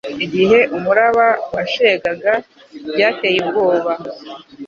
Igihe 0.25 0.59
umuraba 0.77 1.27
washegaga, 1.53 2.33
byatcye 2.93 3.29
ubwoba, 3.41 3.91